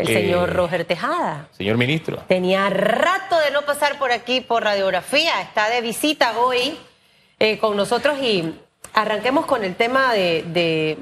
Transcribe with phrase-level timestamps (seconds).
[0.00, 1.48] el señor Roger Tejada.
[1.52, 2.22] Señor ministro.
[2.28, 6.76] Tenía rato de no pasar por aquí por radiografía, está de visita hoy
[7.38, 8.54] eh, con nosotros y
[8.94, 10.98] arranquemos con el tema de,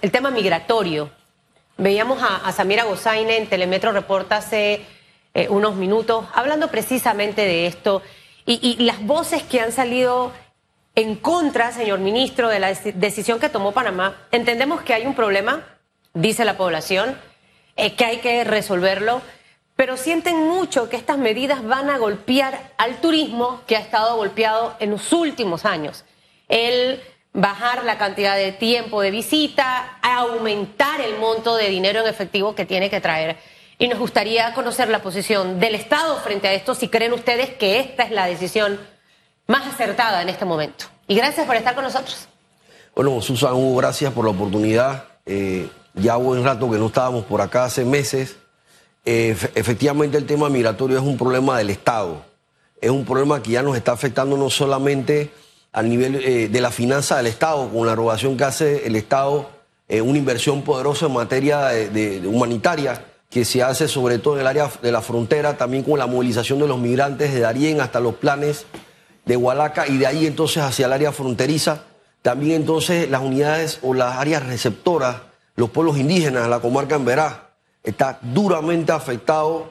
[0.00, 1.10] el tema migratorio.
[1.78, 4.84] Veíamos a, Samira Gozaine en Telemetro Reporta hace
[5.34, 8.02] eh, unos minutos hablando precisamente de esto
[8.44, 10.32] y, y las voces que han salido
[10.94, 14.26] en contra, señor ministro, de la decisión que tomó Panamá.
[14.30, 15.64] Entendemos que hay un problema,
[16.12, 17.16] dice la población
[17.76, 19.22] eh, que hay que resolverlo,
[19.76, 24.76] pero sienten mucho que estas medidas van a golpear al turismo que ha estado golpeado
[24.78, 26.04] en los últimos años.
[26.48, 27.00] El
[27.32, 32.66] bajar la cantidad de tiempo de visita, aumentar el monto de dinero en efectivo que
[32.66, 33.38] tiene que traer.
[33.78, 37.80] Y nos gustaría conocer la posición del Estado frente a esto, si creen ustedes que
[37.80, 38.78] esta es la decisión
[39.46, 40.84] más acertada en este momento.
[41.08, 42.28] Y gracias por estar con nosotros.
[42.94, 45.04] Bueno, Susan, gracias por la oportunidad.
[45.24, 48.36] Eh, ya buen rato que no estábamos por acá hace meses.
[49.04, 52.24] Eh, efectivamente el tema migratorio es un problema del Estado.
[52.80, 55.30] Es un problema que ya nos está afectando no solamente
[55.72, 59.48] a nivel eh, de la finanza del Estado, con la erogación que hace el Estado,
[59.88, 61.70] eh, una inversión poderosa en materia
[62.24, 66.06] humanitaria que se hace sobre todo en el área de la frontera, también con la
[66.06, 68.66] movilización de los migrantes de Darién hasta los planes
[69.24, 71.84] de Hualaca y de ahí entonces hacia el área fronteriza.
[72.20, 77.52] También entonces las unidades o las áreas receptoras los pueblos indígenas, la comarca en Verá,
[77.82, 79.70] está duramente afectado,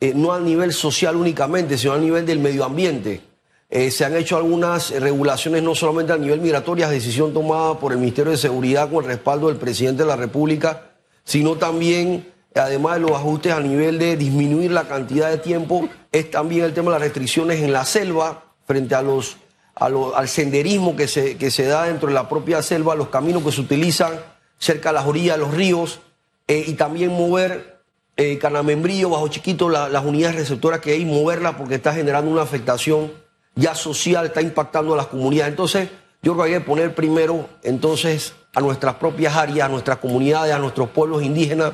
[0.00, 3.22] eh, no a nivel social únicamente, sino a nivel del medio ambiente.
[3.68, 7.98] Eh, se han hecho algunas regulaciones no solamente a nivel migratorio, decisión tomada por el
[7.98, 10.90] Ministerio de Seguridad con el respaldo del presidente de la República,
[11.22, 16.30] sino también, además de los ajustes a nivel de disminuir la cantidad de tiempo, es
[16.32, 19.36] también el tema de las restricciones en la selva frente a los,
[19.76, 23.52] al senderismo que se, que se da dentro de la propia selva, los caminos que
[23.52, 24.14] se utilizan
[24.60, 25.98] cerca de las orillas de los ríos,
[26.46, 27.80] eh, y también mover
[28.16, 33.12] eh, Canamembrillo, Bajo Chiquito, las unidades receptoras que hay, moverlas porque está generando una afectación
[33.54, 35.52] ya social, está impactando a las comunidades.
[35.52, 35.88] Entonces,
[36.22, 40.54] yo creo que hay que poner primero, entonces, a nuestras propias áreas, a nuestras comunidades,
[40.54, 41.72] a nuestros pueblos indígenas,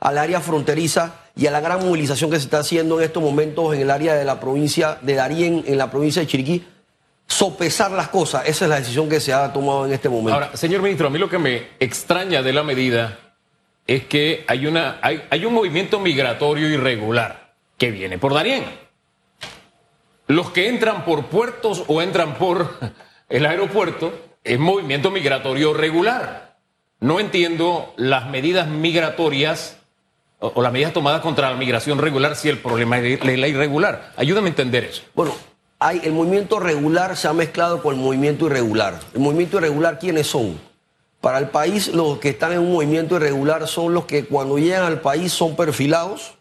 [0.00, 3.74] al área fronteriza y a la gran movilización que se está haciendo en estos momentos
[3.74, 6.66] en el área de la provincia de Darién, en la provincia de Chiriquí,
[7.26, 8.46] sopesar las cosas.
[8.46, 10.34] Esa es la decisión que se ha tomado en este momento.
[10.34, 13.18] Ahora, señor ministro, a mí lo que me extraña de la medida
[13.86, 18.64] es que hay, una, hay, un movimiento migratorio irregular que viene por Darién.
[20.26, 22.78] Los que entran por puertos o entran por
[23.28, 24.12] el aeropuerto
[24.42, 26.56] es movimiento migratorio regular.
[26.98, 29.76] No entiendo las medidas migratorias
[30.38, 34.12] o, o las medidas tomadas contra la migración regular si el problema es la irregular.
[34.16, 35.02] Ayúdame a entender eso.
[35.14, 35.34] Bueno,
[35.78, 39.00] hay, el movimiento regular se ha mezclado con el movimiento irregular.
[39.14, 40.58] El movimiento irregular, ¿quiénes son?
[41.20, 44.84] Para el país, los que están en un movimiento irregular son los que cuando llegan
[44.84, 46.34] al país son perfilados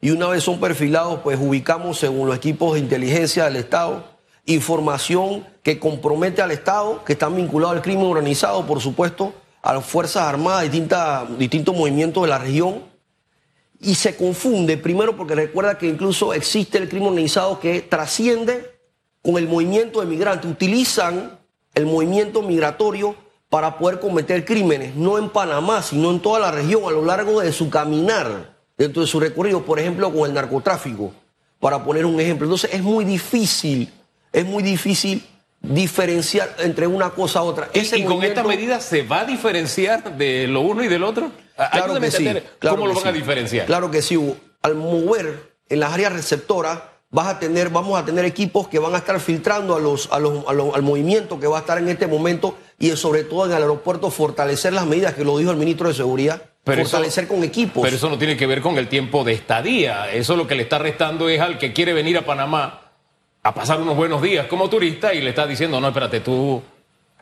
[0.00, 4.14] y una vez son perfilados, pues ubicamos según los equipos de inteligencia del Estado
[4.46, 9.84] información que compromete al Estado, que están vinculados al crimen organizado, por supuesto, a las
[9.84, 12.82] Fuerzas Armadas, distintas, distintos movimientos de la región,
[13.80, 18.73] y se confunde, primero porque recuerda que incluso existe el crimen organizado que trasciende
[19.24, 21.38] con el movimiento de migrantes, utilizan
[21.74, 23.16] el movimiento migratorio
[23.48, 27.40] para poder cometer crímenes, no en Panamá, sino en toda la región, a lo largo
[27.40, 31.14] de su caminar, dentro de su recorrido, por ejemplo, con el narcotráfico,
[31.58, 32.44] para poner un ejemplo.
[32.46, 33.90] Entonces es muy difícil,
[34.30, 35.24] es muy difícil
[35.62, 37.70] diferenciar entre una cosa a otra.
[37.72, 41.32] ¿Y, con esta medida se va a diferenciar de lo uno y del otro?
[41.72, 42.28] Claro que sí.
[42.60, 43.64] ¿Cómo lo van a diferenciar?
[43.64, 44.18] Claro que sí.
[44.60, 46.80] Al mover en las áreas receptoras,
[47.14, 50.18] vas a tener, vamos a tener equipos que van a estar filtrando a los, a
[50.18, 53.58] los, al movimiento que va a estar en este momento y sobre todo en el
[53.58, 56.42] aeropuerto fortalecer las medidas que lo dijo el ministro de Seguridad.
[56.64, 57.84] fortalecer con equipos.
[57.84, 60.10] Pero eso no tiene que ver con el tiempo de estadía.
[60.10, 62.80] Eso lo que le está restando es al que quiere venir a Panamá
[63.44, 66.64] a pasar unos buenos días como turista y le está diciendo, no, espérate, tú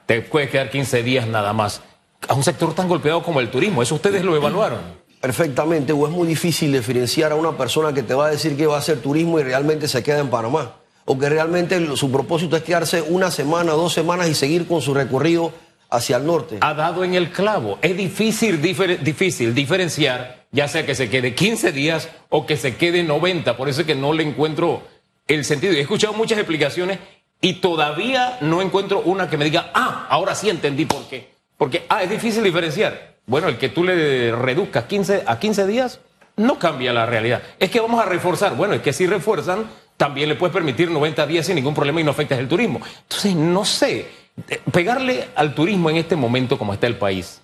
[0.07, 1.83] te puedes quedar 15 días nada más.
[2.29, 5.02] A un sector tan golpeado como el turismo, eso ustedes lo evaluaron.
[5.23, 8.67] Perfectamente, o es muy difícil diferenciar a una persona que te va a decir que
[8.67, 10.73] va a hacer turismo y realmente se queda en Panamá.
[11.05, 14.93] O que realmente su propósito es quedarse una semana, dos semanas y seguir con su
[14.93, 15.53] recorrido
[15.91, 16.59] hacia el norte.
[16.61, 17.79] Ha dado en el clavo.
[17.83, 23.05] Es difícil, difícil diferenciar, ya sea que se quede 15 días o que se quede
[23.05, 23.57] 90.
[23.57, 24.83] Por eso es que no le encuentro
[25.29, 25.73] el sentido.
[25.73, 26.99] He escuchado muchas explicaciones
[27.41, 31.31] y todavía no encuentro una que me diga, ah, ahora sí entendí por qué.
[31.57, 33.12] Porque, ah, es difícil diferenciar.
[33.33, 36.01] Bueno, el que tú le reduzcas 15, a 15 días
[36.37, 37.41] no cambia la realidad.
[37.59, 38.55] Es que vamos a reforzar.
[38.57, 42.05] Bueno, es que si refuerzan, también le puedes permitir 90 días sin ningún problema y
[42.05, 42.83] no afectas el turismo.
[43.05, 44.07] Entonces, no sé,
[44.51, 47.41] eh, pegarle al turismo en este momento como está el país,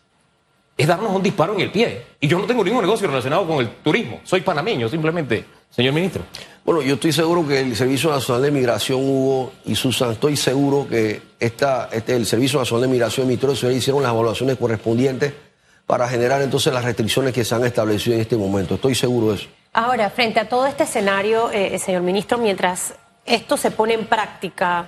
[0.77, 2.03] es darnos un disparo en el pie.
[2.21, 4.21] Y yo no tengo ningún negocio relacionado con el turismo.
[4.25, 6.23] Soy panameño, simplemente, señor ministro.
[6.67, 10.87] Bueno, yo estoy seguro que el Servicio Nacional de Migración, Hugo y Susan, estoy seguro
[10.87, 14.59] que esta, este, el Servicio Nacional de Migración y Ministerio de Seguridad hicieron las evaluaciones
[14.59, 15.48] correspondientes
[15.89, 18.77] para generar entonces las restricciones que se han establecido en este momento.
[18.77, 19.49] Estoy seguro de eso.
[19.73, 22.95] Ahora, frente a todo este escenario, eh, señor ministro, mientras
[23.27, 24.87] esto se pone en práctica,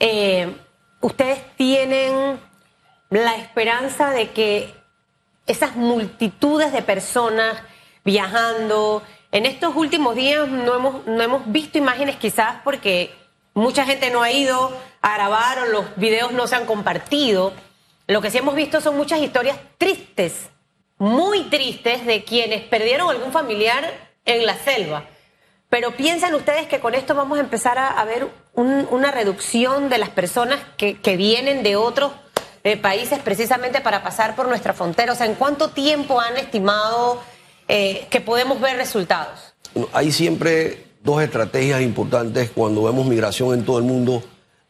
[0.00, 0.50] eh,
[1.02, 2.40] ¿ustedes tienen
[3.10, 4.74] la esperanza de que
[5.46, 7.56] esas multitudes de personas
[8.04, 9.02] viajando.
[9.32, 13.14] En estos últimos días no hemos, no hemos visto imágenes quizás porque
[13.54, 17.52] mucha gente no ha ido a grabar o los videos no se han compartido.
[18.08, 20.32] Lo que sí hemos visto son muchas historias tristes,
[20.96, 23.84] muy tristes, de quienes perdieron algún familiar
[24.24, 25.04] en la selva.
[25.68, 30.08] Pero piensan ustedes que con esto vamos a empezar a, ver una reducción de las
[30.08, 32.12] personas que, vienen de otros
[32.80, 35.12] países precisamente para pasar por nuestra frontera?
[35.12, 37.22] O sea, ¿en cuánto tiempo han estimado
[37.68, 39.54] eh, que podemos ver resultados?
[39.92, 44.22] Hay siempre dos estrategias importantes cuando vemos migración en todo el mundo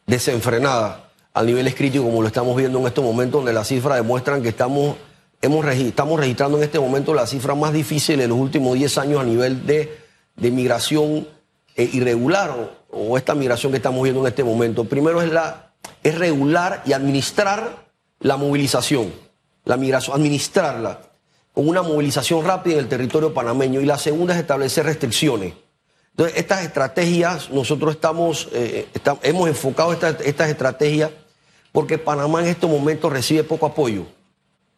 [0.05, 4.41] desenfrenada a niveles críticos como lo estamos viendo en este momento, donde las cifras demuestran
[4.41, 4.95] que estamos,
[5.41, 9.21] hemos, estamos registrando en este momento la cifra más difícil de los últimos 10 años
[9.21, 9.97] a nivel de,
[10.35, 11.27] de migración
[11.75, 14.85] eh, irregular o, o, esta migración que estamos viendo en este momento.
[14.85, 15.73] Primero es, la,
[16.03, 17.87] es regular y administrar
[18.19, 19.13] la movilización,
[19.65, 20.99] la migración, administrarla
[21.53, 23.81] con una movilización rápida en el territorio panameño.
[23.81, 25.53] Y la segunda es establecer restricciones.
[26.11, 28.87] Entonces, estas estrategias, nosotros estamos, eh,
[29.23, 31.11] hemos enfocado estas estrategias
[31.71, 34.05] porque Panamá en estos momentos recibe poco apoyo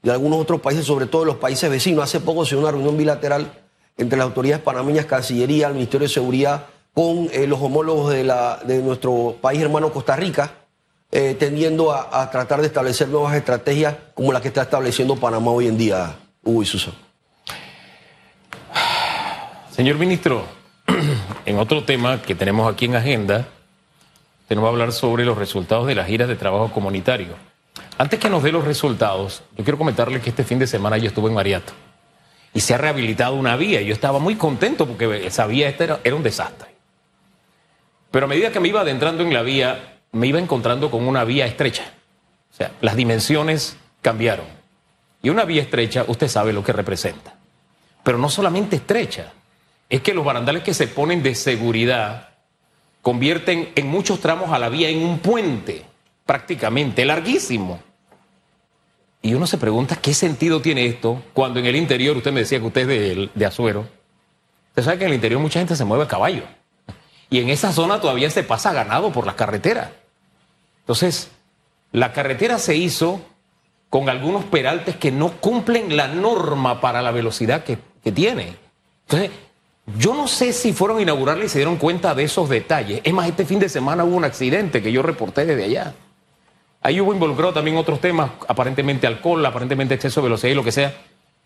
[0.04, 2.04] de algunos otros países, sobre todo de los países vecinos.
[2.04, 3.52] Hace poco se dio una reunión bilateral
[3.98, 8.60] entre las autoridades panameñas, Cancillería, el Ministerio de Seguridad, con eh, los homólogos de, la,
[8.66, 10.52] nuestro país hermano Costa Rica,
[11.12, 15.68] eh, tendiendo a, tratar de establecer nuevas estrategias como las que está estableciendo Panamá hoy
[15.68, 16.94] en día, Hugo y Susan.
[19.72, 20.46] Señor ministro,
[21.46, 23.48] en otro tema que tenemos aquí en agenda,
[24.48, 27.36] tenemos que hablar sobre los resultados de las giras de trabajo comunitario.
[27.98, 31.08] Antes que nos dé los resultados, yo quiero comentarle que este fin de semana yo
[31.08, 31.74] estuve en Mariato
[32.54, 33.82] y se ha rehabilitado una vía.
[33.82, 36.70] Yo estaba muy contento porque esa vía esta era, era un desastre.
[38.12, 41.24] Pero a medida que me iba adentrando en la vía, me iba encontrando con una
[41.24, 41.84] vía estrecha.
[42.52, 44.46] O sea, las dimensiones cambiaron.
[45.24, 47.36] Y una vía estrecha, usted sabe lo que representa.
[48.04, 49.32] Pero no solamente estrecha,
[49.92, 52.30] es que los barandales que se ponen de seguridad
[53.02, 55.86] convierten en muchos tramos a la vía en un puente,
[56.26, 57.82] prácticamente larguísimo.
[59.22, 62.60] Y uno se pregunta qué sentido tiene esto cuando en el interior, usted me decía
[62.60, 63.86] que usted es de, de Azuero,
[64.70, 66.44] usted sabe que en el interior mucha gente se mueve a caballo.
[67.30, 69.90] Y en esa zona todavía se pasa ganado por las carreteras.
[70.80, 71.30] Entonces,
[71.92, 73.22] la carretera se hizo
[73.90, 77.78] con algunos peraltes que no cumplen la norma para la velocidad que,
[78.12, 78.56] tiene.
[79.02, 79.32] Entonces,
[79.98, 83.02] yo no sé si fueron a inaugurarla y se dieron cuenta de esos detalles.
[83.04, 85.94] Es más, este fin de semana hubo un accidente que yo reporté desde allá.
[86.82, 90.72] Ahí hubo involucrado también otros temas, aparentemente alcohol, aparentemente exceso de velocidad y lo que
[90.72, 90.96] sea,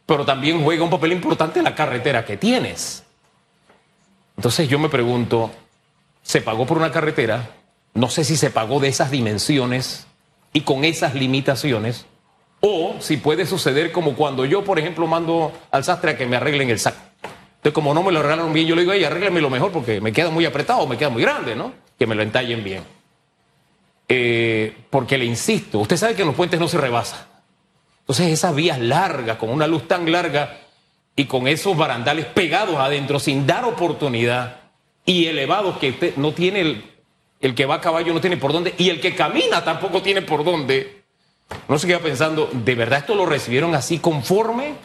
[0.05, 3.03] pero también juega un papel importante la carretera que tienes.
[4.37, 5.51] Entonces yo me pregunto,
[6.23, 7.49] ¿se pagó por una carretera
[7.95, 10.05] no sé si se pagó de esas dimensiones
[10.51, 12.05] y con esas limitaciones,
[12.59, 16.35] o si puede suceder como cuando yo, por ejemplo, mando al sastre a que me
[16.35, 17.04] arreglen el saco.
[17.65, 19.99] Entonces, como no me lo arreglaron bien, yo le digo, ey, arrégleme lo mejor porque
[19.99, 21.73] me queda muy apretado, me queda muy grande, ¿no?
[21.97, 22.83] Que me lo entallen bien.
[24.07, 27.27] Eh, porque le insisto, usted sabe que en los puentes no se rebasa.
[28.01, 30.59] Entonces, esas vías largas, con una luz tan larga
[31.15, 34.57] y con esos barandales pegados adentro, sin dar oportunidad
[35.03, 36.85] y elevados que no tiene el,
[37.41, 40.21] el que va a caballo no tiene por dónde y el que camina tampoco tiene
[40.21, 41.01] por dónde.
[41.67, 44.75] No se queda pensando, ¿de verdad esto lo recibieron así conforme?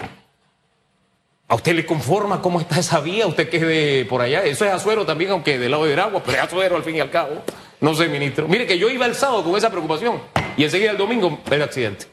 [1.50, 3.26] ¿A usted le conforma cómo está esa vía?
[3.26, 4.44] ¿Usted que es de por allá?
[4.44, 7.00] Eso es Azuero también, aunque del lado de Veragua, pero es Azuero al fin y
[7.00, 7.42] al cabo.
[7.80, 8.46] No sé, ministro.
[8.46, 10.20] Mire que yo iba el sábado con esa preocupación
[10.56, 12.06] y enseguida el domingo el accidente.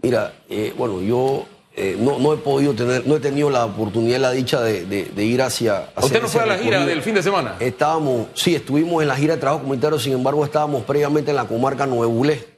[0.00, 1.44] Mira, eh, bueno, yo
[1.76, 5.90] eh, no, he podido tener, no he tenido la oportunidad, la dicha de, ir hacia,
[6.00, 7.56] ¿Usted no fue a la gira del fin de semana?
[7.60, 11.44] Estábamos, sí, estuvimos en la gira de trabajo comunitario, sin embargo, estábamos previamente en la
[11.44, 12.57] comarca Nuevulé.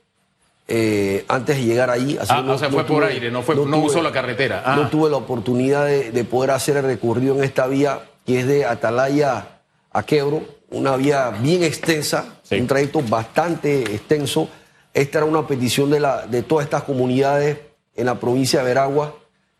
[0.72, 2.16] Eh, antes de llegar ahí.
[2.28, 4.62] ah, o sea, fue por aire, no, fue, no, usó la carretera.
[4.76, 4.88] No ah.
[4.88, 9.62] tuve la oportunidad de, poder hacer el recorrido en esta vía que es de Atalaya
[9.90, 14.48] a Quebro, una vía bien extensa, un trayecto bastante extenso.
[14.94, 17.58] Esta era una petición de, la, de todas estas comunidades
[17.96, 19.16] en la provincia de Veragua.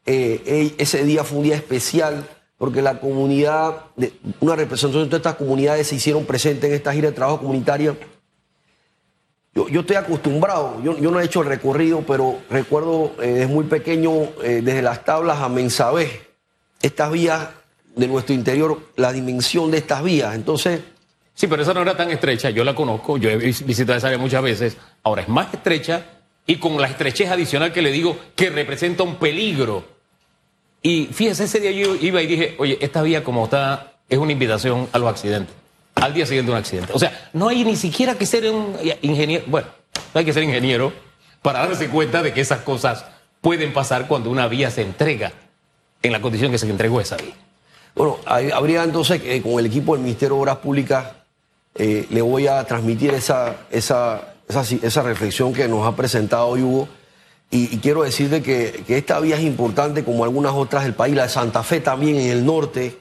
[0.06, 2.24] Eh, ese día fue un día especial
[2.56, 3.86] porque la comunidad,
[4.38, 7.96] una representación de todas estas comunidades se hicieron presentes en esta gira de trabajo comunitaria.
[9.54, 13.64] Yo, yo estoy acostumbrado, yo, no he hecho el recorrido, pero recuerdo eh, desde muy
[13.64, 14.12] pequeño,
[14.44, 16.22] eh, desde las tablas a Mensabé,
[16.80, 17.48] estas vías
[17.96, 20.34] de nuestro interior, la dimensión de estas vías.
[20.34, 20.80] Entonces,
[21.32, 24.08] Sí, pero esa no era tan estrecha, yo la conozco, yo he vis- visitado esa
[24.08, 26.04] área muchas veces, ahora es más estrecha
[26.46, 29.82] y con la estrechez adicional que le digo que representa un peligro.
[30.82, 34.32] Y fíjese, ese día yo iba y dije, oye, esta vía como está es una
[34.32, 35.54] invitación a los accidentes,
[35.94, 36.92] al día siguiente un accidente.
[36.94, 39.68] O sea, no hay ni siquiera que ser un ingeniero, bueno,
[40.14, 40.92] no hay que ser ingeniero
[41.42, 43.04] para darse cuenta de que esas cosas
[43.40, 45.32] pueden pasar cuando una vía se entrega
[46.02, 47.34] en la condición que se entregó esa vía.
[47.94, 51.06] Bueno, habría entonces que con el equipo del Ministerio de Obras Públicas
[51.74, 56.88] eh, le voy a transmitir esa, esa, esa, reflexión que nos ha presentado hoy Hugo.
[57.50, 61.16] Y, y quiero decirte que, que esta vía es importante como algunas otras del país.
[61.16, 62.99] La de Santa Fe también en el norte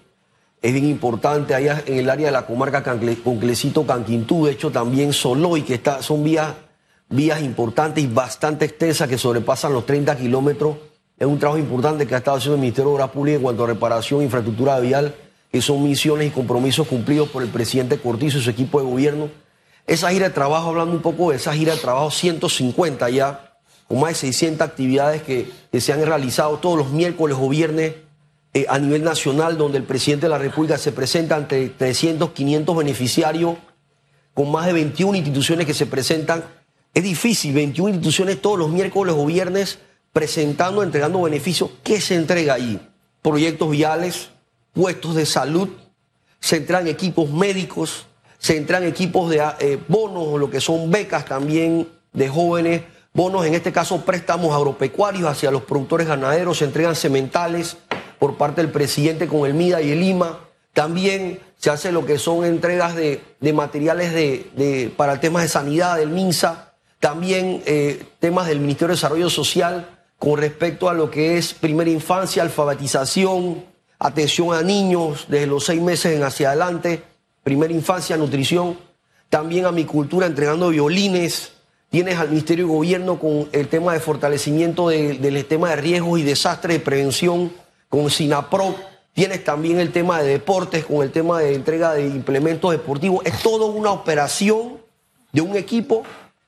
[0.61, 1.55] es bien importante.
[1.55, 6.01] Allá en el área de la comarca Conclecito, Canquintú, de hecho también Soloy, que está,
[6.01, 6.53] son vías,
[7.09, 10.77] vías importantes y bastante extensas que sobrepasan los 30 kilómetros.
[11.17, 13.63] Es un trabajo importante que ha estado haciendo el Ministerio de Obras Públicas en cuanto
[13.63, 15.15] a reparación, infraestructura vial,
[15.51, 19.29] que son misiones y compromisos cumplidos por el presidente Cortizo y su equipo de gobierno.
[19.87, 23.99] Esa gira de trabajo, hablando un poco de esa gira de trabajo, 150 ya, con
[23.99, 27.95] más de 600 actividades que, que se han realizado todos los miércoles o viernes
[28.53, 32.77] eh, a nivel nacional, donde el presidente de la República se presenta ante 300, 500
[32.77, 33.57] beneficiarios,
[34.33, 36.43] con más de 21 instituciones que se presentan.
[36.93, 39.77] Es difícil, 21 instituciones todos los miércoles o viernes
[40.13, 41.69] presentando, entregando beneficios.
[41.83, 42.79] ¿Qué se entrega ahí?
[43.21, 44.29] Proyectos viales,
[44.73, 45.69] puestos de salud,
[46.39, 48.07] se entregan equipos médicos,
[48.39, 52.81] se entregan equipos de eh, bonos o lo que son becas también de jóvenes,
[53.13, 57.77] bonos en este caso préstamos agropecuarios hacia los productores ganaderos, se entregan sementales
[58.19, 60.39] por parte del presidente con el MIDA y el IMA.
[60.73, 65.49] También se hace lo que son entregas de, de materiales de, de- para temas de
[65.49, 71.09] sanidad del MINSA, también eh, temas del Ministerio de Desarrollo Social con respecto a lo
[71.09, 73.63] que es primera infancia, alfabetización,
[73.99, 77.03] atención a niños desde los seis meses en hacia adelante,
[77.43, 78.77] primera infancia, nutrición,
[79.29, 81.53] también a mi cultura entregando violines,
[81.89, 86.19] tienes al Ministerio de Gobierno con el tema de fortalecimiento de- del tema de riesgos
[86.19, 87.51] y desastres de prevención
[87.89, 88.75] con SINAPRO,
[89.13, 93.41] tienes también el tema de deportes con el tema de entrega de implementos deportivos, es
[93.41, 94.77] toda una operación
[95.31, 96.03] de un equipo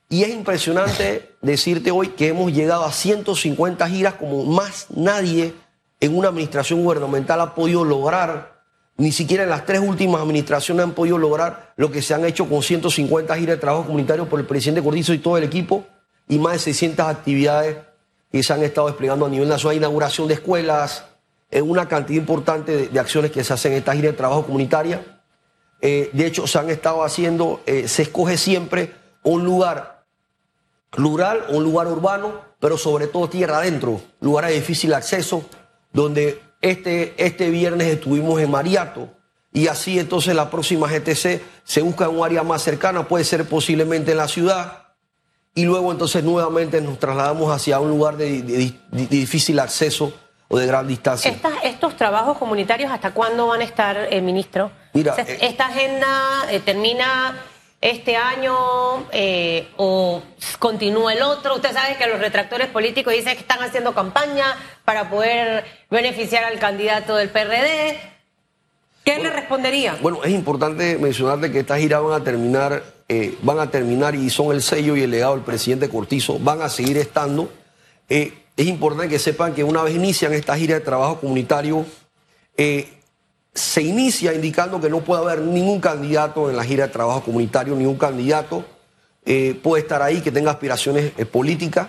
[0.07, 5.53] y es impresionante decirte hoy que hemos llegado a 150 giras como más nadie
[5.99, 8.61] en una administración gubernamental ha podido lograr.
[8.97, 12.47] Ni siquiera en las tres últimas administraciones han podido lograr lo que se han hecho
[12.47, 15.85] con 150 giras de trabajo comunitario por el presidente Cortizo y todo el equipo
[16.27, 17.77] y más de 600 actividades
[18.31, 21.05] que se han estado desplegando a nivel nacional, inauguración de escuelas,
[21.51, 25.21] eh, una cantidad importante de, acciones que se hacen en esta gira de trabajo comunitaria.
[25.81, 28.93] Eh, de hecho, se han estado haciendo, eh, se escoge siempre
[29.23, 30.05] un lugar
[30.93, 35.45] rural un lugar urbano, pero sobre todo tierra adentro, lugares de difícil acceso,
[35.93, 39.09] donde este, este viernes estuvimos en Mariato.
[39.53, 43.47] Y así entonces la próxima GTC se busca en un área más cercana, puede ser
[43.47, 44.93] posiblemente en la ciudad,
[45.53, 50.13] y luego entonces nuevamente nos trasladamos hacia un lugar de difícil acceso
[50.51, 51.31] o de gran distancia.
[51.31, 54.71] Estas- estos trabajos comunitarios, ¿hasta cuándo van a estar, eh, ministro?
[54.93, 56.07] Mira, O sea, eh, ¿Esta agenda
[56.49, 57.37] eh, termina
[57.79, 58.53] este año
[59.77, 60.21] o
[60.59, 61.55] continúa el otro?
[61.55, 64.45] Usted sabe que los retractores políticos dicen que están haciendo campaña
[64.85, 67.97] para poder beneficiar al candidato del PRD.
[69.05, 69.97] ¿Qué le respondería?
[70.01, 72.83] Bueno, es importante mencionarte que estas giras van a terminar,
[73.41, 76.69] van a terminar y son el sello y el legado del presidente Cortizo, van a
[76.69, 77.51] seguir estando.
[78.09, 81.85] Eh, es importante que sepan que una vez inician esta gira de trabajo comunitario,
[82.57, 82.89] eh,
[83.53, 87.75] se inicia indicando que no puede haber ningún candidato en la gira de trabajo comunitario,
[87.75, 88.63] ningún candidato
[89.25, 91.87] eh, puede estar ahí que tenga aspiraciones eh, políticas,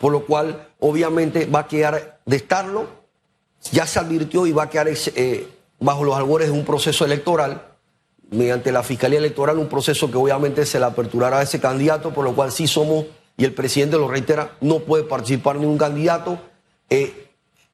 [0.00, 2.86] por lo cual obviamente va a quedar de estarlo,
[3.72, 4.88] ya se advirtió y va a quedar
[5.80, 7.76] bajo los albores de un proceso electoral,
[8.30, 12.24] mediante la Fiscalía Electoral, un proceso que obviamente se le aperturará a ese candidato, por
[12.24, 13.06] lo cual sí somos,
[13.36, 16.38] y el presidente lo reitera, no puede participar ningún candidato.
[16.88, 17.28] Eh,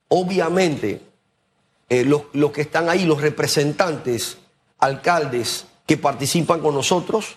[0.09, 1.01] obviamente,
[1.89, 4.39] eh, los, los que están ahí, los representantes,
[4.79, 7.37] alcaldes que participan con nosotros,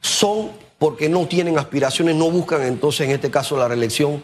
[0.00, 4.22] son porque no tienen aspiraciones, no buscan entonces en este caso la reelección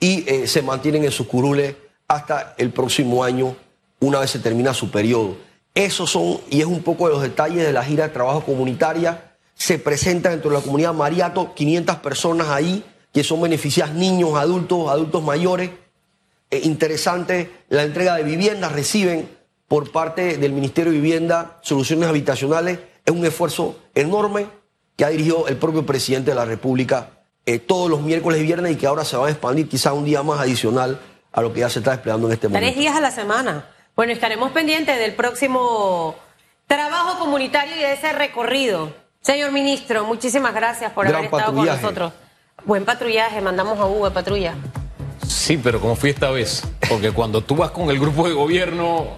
[0.00, 1.76] y eh, se mantienen en sus curules
[2.08, 3.54] hasta el próximo año,
[4.00, 5.36] una vez se termina su periodo.
[5.74, 9.29] Esos son, y es un poco de los detalles de la gira de trabajo comunitaria,
[9.60, 14.88] se presenta dentro de la comunidad Mariato 500 personas ahí que son beneficiadas, niños, adultos,
[14.88, 15.68] adultos mayores.
[16.50, 19.28] Eh, interesante, la entrega de viviendas reciben
[19.68, 22.78] por parte del Ministerio de Vivienda soluciones habitacionales.
[23.04, 24.46] Es un esfuerzo enorme
[24.96, 27.10] que ha dirigido el propio presidente de la República
[27.44, 30.06] eh, todos los miércoles y viernes y que ahora se va a expandir quizá un
[30.06, 30.98] día más adicional
[31.32, 32.66] a lo que ya se está desplegando en este momento.
[32.66, 33.68] Tres días a la semana.
[33.94, 36.16] Bueno, estaremos pendientes del próximo
[36.66, 39.09] trabajo comunitario y de ese recorrido.
[39.22, 42.12] Señor ministro, muchísimas gracias por Gran haber estado con nosotros.
[42.64, 44.54] Buen patrullaje, mandamos a Hugo de patrulla.
[45.26, 49.08] Sí, pero como fui esta vez, porque cuando tú vas con el grupo de gobierno,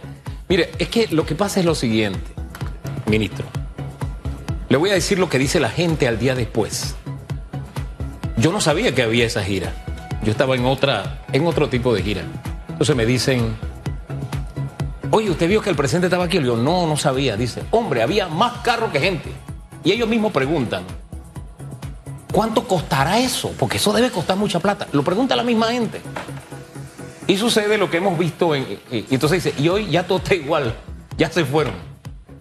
[0.49, 2.33] mire, es que lo que pasa es lo siguiente,
[3.07, 3.47] ministro.
[4.69, 6.97] Le voy a decir lo que dice la gente al día después.
[8.37, 9.73] Yo no sabía que había esa gira.
[10.25, 12.23] Yo estaba en otra, en otro tipo de gira.
[12.69, 13.57] Entonces me dicen,
[15.13, 16.39] oye, ¿usted vio que el presidente estaba aquí?
[16.39, 17.37] Le digo, no, no sabía.
[17.37, 19.31] Dice, hombre, había más carro que gente.
[19.85, 20.85] Y ellos mismos preguntan,
[22.33, 23.53] ¿Cuánto costará eso?
[23.59, 24.89] Porque eso debe costar mucha plata.
[24.93, 26.01] Lo pregunta la misma gente.
[27.27, 28.55] Y sucede lo que hemos visto.
[28.55, 30.75] En, y entonces dice, y hoy ya todo está igual,
[31.19, 31.75] ya se fueron.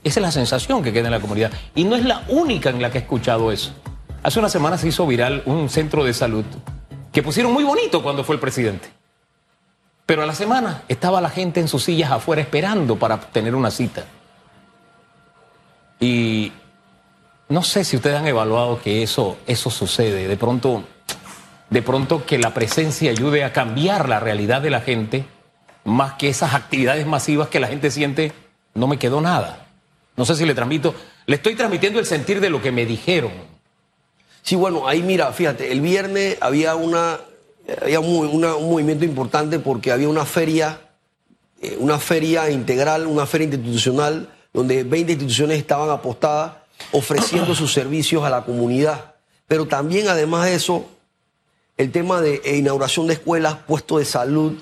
[0.01, 1.51] Esa es la sensación que queda en la comunidad.
[1.75, 3.73] Y no es la única en la que he escuchado eso.
[4.23, 6.45] Hace una semana se hizo viral un centro de salud
[7.11, 8.87] que pusieron muy bonito cuando fue el presidente.
[10.05, 13.71] Pero a la semana estaba la gente en sus sillas afuera esperando para tener una
[13.71, 14.05] cita.
[15.99, 16.53] Y
[17.51, 20.25] no sé si ustedes han evaluado que eso, eso sucede.
[20.29, 20.85] De pronto,
[21.69, 25.25] de pronto que la presencia ayude a cambiar la realidad de la gente,
[25.83, 28.31] más que esas actividades masivas que la gente siente,
[28.73, 29.67] no me quedó nada.
[30.15, 33.33] No sé si le transmito, le estoy transmitiendo el sentir de lo que me dijeron.
[34.43, 37.19] Sí, bueno, ahí mira, fíjate, el viernes había una
[37.81, 40.79] había un, movimiento importante porque había una feria,
[41.61, 46.60] eh, una feria integral, una feria institucional, donde 20 instituciones estaban apostadas
[46.91, 49.15] ofreciendo sus servicios a la comunidad.
[49.47, 50.85] Pero también, además de eso,
[51.77, 54.53] el tema de eh, inauguración de escuelas, puestos de salud,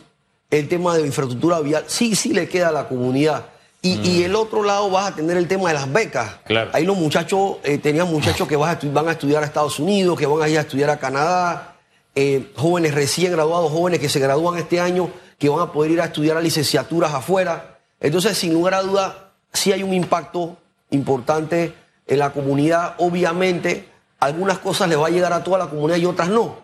[0.50, 3.46] el tema de infraestructura vial, sí, sí le queda a la comunidad.
[3.82, 6.36] Y, y el otro lado vas a tener el tema de las becas.
[6.46, 6.72] Claro.
[6.74, 10.18] Ahí los muchachos, eh, tenían muchachos que vas a van a estudiar a Estados Unidos,
[10.18, 11.78] que van a ir a estudiar a Canadá,
[12.16, 16.02] eh, jóvenes recién graduados, jóvenes que se gradúan este año, que van a poder ir
[16.02, 17.80] a estudiar a licenciaturas afuera.
[18.02, 20.58] Entonces, sin lugar a duda, sí hay un impacto
[20.90, 21.74] importante
[22.10, 22.96] en la comunidad.
[22.98, 23.88] Obviamente,
[24.20, 26.58] algunas cosas le va a llegar a toda la comunidad y otras no.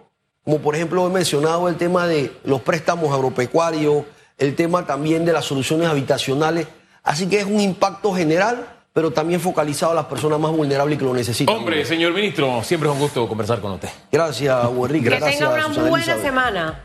[0.43, 4.03] Como por ejemplo he mencionado el tema de los préstamos agropecuarios,
[4.38, 6.67] el tema también de las soluciones habitacionales.
[7.03, 11.05] Así que es un impacto general, pero también focalizado a las personas más vulnerables que
[11.05, 11.55] lo necesitan.
[11.55, 13.89] Hombre, señor ministro, siempre es un gusto conversar con usted.
[14.12, 15.10] Gracias, Hugo Enrique.
[15.10, 16.23] Que tenga una Susana buena Elizabeth.
[16.23, 16.81] semana.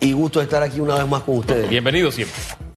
[0.00, 1.68] Y gusto de estar aquí una vez más con ustedes.
[1.68, 2.66] Bienvenido siempre.